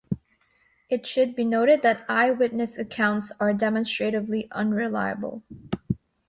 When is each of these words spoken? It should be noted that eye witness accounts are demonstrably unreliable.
It 0.89 1.05
should 1.05 1.35
be 1.35 1.45
noted 1.45 1.83
that 1.83 2.05
eye 2.09 2.31
witness 2.31 2.75
accounts 2.79 3.31
are 3.39 3.53
demonstrably 3.53 4.47
unreliable. 4.49 5.43